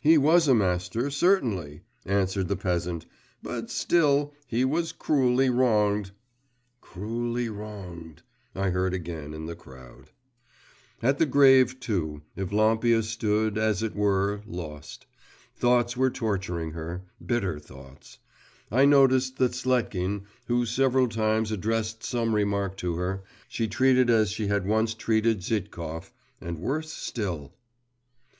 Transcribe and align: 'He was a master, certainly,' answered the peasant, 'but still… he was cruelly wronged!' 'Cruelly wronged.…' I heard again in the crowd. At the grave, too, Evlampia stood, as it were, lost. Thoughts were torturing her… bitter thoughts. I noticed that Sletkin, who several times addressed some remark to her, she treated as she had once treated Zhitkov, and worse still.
'He 0.00 0.18
was 0.18 0.48
a 0.48 0.56
master, 0.56 1.08
certainly,' 1.08 1.82
answered 2.04 2.48
the 2.48 2.56
peasant, 2.56 3.06
'but 3.44 3.70
still… 3.70 4.34
he 4.44 4.64
was 4.64 4.90
cruelly 4.90 5.50
wronged!' 5.50 6.10
'Cruelly 6.80 7.48
wronged.…' 7.48 8.22
I 8.56 8.70
heard 8.70 8.92
again 8.92 9.32
in 9.32 9.46
the 9.46 9.54
crowd. 9.54 10.10
At 11.00 11.18
the 11.18 11.26
grave, 11.26 11.78
too, 11.78 12.22
Evlampia 12.36 13.04
stood, 13.04 13.56
as 13.56 13.80
it 13.84 13.94
were, 13.94 14.42
lost. 14.48 15.06
Thoughts 15.54 15.96
were 15.96 16.10
torturing 16.10 16.72
her… 16.72 17.02
bitter 17.24 17.60
thoughts. 17.60 18.18
I 18.72 18.84
noticed 18.84 19.36
that 19.38 19.54
Sletkin, 19.54 20.22
who 20.48 20.66
several 20.66 21.08
times 21.08 21.52
addressed 21.52 22.02
some 22.02 22.34
remark 22.34 22.76
to 22.78 22.96
her, 22.96 23.22
she 23.46 23.68
treated 23.68 24.10
as 24.10 24.32
she 24.32 24.48
had 24.48 24.66
once 24.66 24.92
treated 24.94 25.38
Zhitkov, 25.40 26.10
and 26.40 26.58
worse 26.58 26.90
still. 26.92 27.54